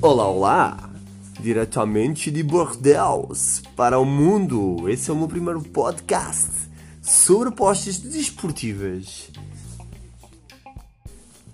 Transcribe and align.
Olá, 0.00 0.28
olá! 0.28 0.90
Diretamente 1.40 2.30
de 2.30 2.42
Bordeaux 2.42 3.62
para 3.76 3.98
o 3.98 4.04
mundo. 4.04 4.88
Esse 4.88 5.10
é 5.10 5.12
o 5.12 5.16
meu 5.16 5.28
primeiro 5.28 5.60
podcast 5.60 6.50
sobre 7.02 7.48
apostas 7.48 7.98
desportivas. 7.98 9.28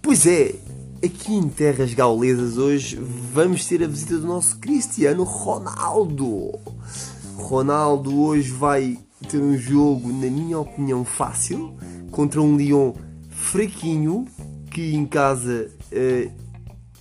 Pois 0.00 0.26
é, 0.26 0.54
aqui 1.04 1.34
em 1.34 1.48
terras 1.48 1.94
gaulesas 1.94 2.58
hoje 2.58 2.96
vamos 3.32 3.66
ter 3.66 3.82
a 3.82 3.88
visita 3.88 4.18
do 4.18 4.26
nosso 4.26 4.58
Cristiano 4.58 5.24
Ronaldo. 5.24 6.52
Ronaldo 7.36 8.20
hoje 8.20 8.50
vai 8.50 8.98
ter 9.28 9.38
um 9.38 9.56
jogo, 9.56 10.12
na 10.12 10.30
minha 10.30 10.58
opinião, 10.58 11.04
fácil 11.04 11.74
contra 12.10 12.40
um 12.40 12.56
Lyon 12.56 12.92
fraquinho 13.30 14.26
que 14.74 14.92
em 14.92 15.06
casa 15.06 15.70
eh, 15.92 16.28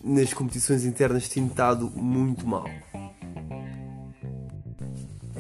nas 0.04 0.32
competições 0.32 0.86
internas 0.86 1.28
tem 1.28 1.48
estado 1.48 1.92
muito 1.96 2.48
mal. 2.48 2.70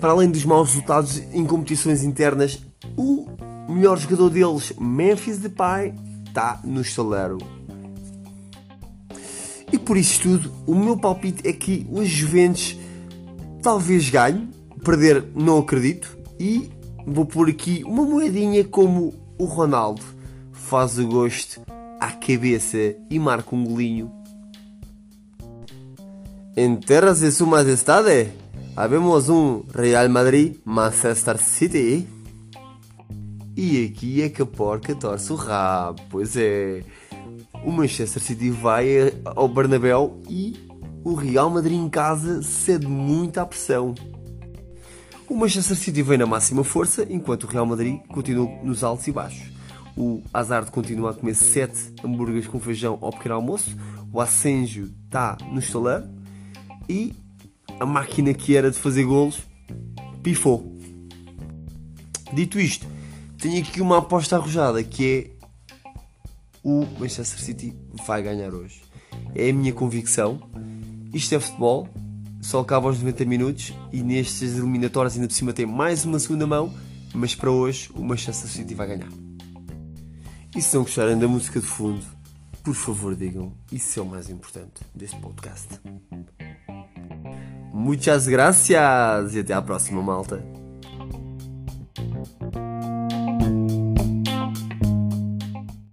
Para 0.02 0.12
além 0.12 0.32
dos 0.32 0.44
maus 0.44 0.70
resultados 0.70 1.20
em 1.32 1.46
competições 1.46 2.04
internas, 2.04 2.60
o 2.98 3.28
melhor 3.70 4.00
jogador 4.00 4.32
deles, 4.32 4.74
Memphis 4.80 5.38
Depay, 5.38 5.94
está 6.26 6.60
no 6.64 6.82
estaleiro. 6.82 7.38
E 9.72 9.78
por 9.78 9.96
isso 9.96 10.24
tudo, 10.24 10.52
o 10.66 10.74
meu 10.74 10.98
palpite 10.98 11.48
é 11.48 11.54
que 11.54 11.86
os 11.92 12.08
Juventus 12.10 12.76
talvez 13.62 14.10
ganhe, 14.10 14.50
perder 14.84 15.24
não 15.36 15.60
acredito, 15.60 16.18
e 16.40 16.72
vou 17.06 17.28
pôr 17.28 17.50
aqui 17.50 17.84
uma 17.86 18.04
moedinha 18.04 18.64
como 18.64 19.14
o 19.38 19.46
Ronaldo 19.46 20.02
faz 20.52 20.98
o 20.98 21.08
gosto 21.08 21.62
à 22.04 22.12
cabeça 22.12 22.98
e 23.10 23.18
marca 23.18 23.56
um 23.56 23.64
golinho. 23.64 24.12
Em 26.56 26.76
terras 26.76 27.22
de 27.22 27.32
sua 27.32 27.48
majestade, 27.48 28.30
havemos 28.76 29.30
um 29.30 29.64
Real 29.74 30.10
Madrid 30.10 30.58
Manchester 30.66 31.38
City. 31.38 32.06
E 33.56 33.86
aqui 33.86 34.22
é 34.22 34.28
que 34.28 34.42
a 34.42 34.46
porca 34.46 34.94
torce 34.94 35.32
o 35.32 35.38
rabo. 35.38 36.02
Pois 36.10 36.36
é, 36.36 36.84
o 37.64 37.72
Manchester 37.72 38.22
City 38.22 38.50
vai 38.50 39.14
ao 39.24 39.48
Bernabéu 39.48 40.20
e 40.30 40.60
o 41.06 41.14
Real 41.14 41.50
Madrid 41.50 41.80
em 41.80 41.88
casa 41.88 42.44
cede 42.44 42.86
muita 42.86 43.46
pressão. 43.46 43.96
O 45.30 45.38
Manchester 45.38 45.78
City 45.78 46.04
vem 46.04 46.18
na 46.18 46.26
máxima 46.26 46.66
força, 46.66 47.08
enquanto 47.10 47.46
o 47.46 47.48
Real 47.48 47.66
Madrid 47.66 47.98
continua 48.10 48.50
nos 48.62 48.84
altos 48.84 49.08
e 49.08 49.12
baixos. 49.14 49.54
O 49.96 50.24
Hazard 50.34 50.72
continua 50.72 51.12
a 51.12 51.14
comer 51.14 51.36
7 51.36 51.94
hambúrgueres 52.04 52.48
com 52.48 52.60
feijão 52.60 52.98
ao 53.02 53.12
pequeno 53.12 53.36
almoço. 53.36 53.76
O 54.12 54.20
Asensio 54.20 54.92
está 55.06 55.38
no 55.52 55.60
estaleiro. 55.60 56.10
E 56.90 57.14
a 57.80 57.86
máquina 57.86 58.34
que 58.34 58.56
era 58.56 58.72
de 58.72 58.78
fazer 58.78 59.04
golos 59.04 59.40
pifou. 60.22 60.74
Dito 62.34 62.60
isto, 62.60 62.88
tenho 63.38 63.62
aqui 63.62 63.82
uma 63.82 64.00
aposta 64.00 64.36
arrojada 64.36 64.84
que 64.84 65.06
é 65.06 65.34
o 66.64 66.86
Manchester 66.98 67.40
City 67.40 67.76
vai 68.06 68.24
ganhar 68.24 68.54
hoje. 68.54 68.82
É 69.36 69.50
a 69.50 69.54
minha 69.54 69.74
convicção. 69.74 70.40
Isto 71.14 71.36
é 71.36 71.40
futebol, 71.40 71.88
só 72.42 72.60
acaba 72.60 72.88
aos 72.88 72.98
90 72.98 73.26
minutos 73.26 73.74
e 73.92 74.02
nestes 74.02 74.58
eliminatórios 74.58 75.16
ainda 75.16 75.28
por 75.28 75.34
cima 75.34 75.54
tem 75.54 75.66
mais 75.66 76.06
uma 76.06 76.18
segunda 76.18 76.48
mão, 76.48 76.74
mas 77.14 77.36
para 77.36 77.52
hoje 77.52 77.92
o 77.94 78.04
Manchester 78.04 78.50
City 78.50 78.74
vai 78.74 78.88
ganhar. 78.88 79.33
E 80.56 80.62
se 80.62 80.76
não 80.76 80.84
gostarem 80.84 81.18
da 81.18 81.28
música 81.28 81.60
de 81.60 81.66
fundo, 81.66 82.06
por 82.64 82.76
favor 82.76 83.16
digam, 83.16 83.52
isso 83.72 84.00
é 84.00 84.04
o 84.04 84.06
mais 84.06 84.30
importante 84.30 84.82
deste 84.94 85.20
podcast. 85.20 85.68
Muitas 87.74 88.28
gracias 88.28 89.34
e 89.34 89.40
até 89.40 89.54
à 89.54 89.62
próxima, 89.62 90.02
malta. 90.02 90.53